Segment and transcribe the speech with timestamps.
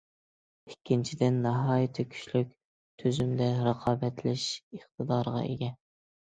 [0.69, 2.49] ئىككىنچىدىن، ناھايىتى كۈچلۈك
[3.03, 4.51] تۈزۈمدە رىقابەتلىشىش
[4.83, 5.75] ئىقتىدارىغا ئىگە.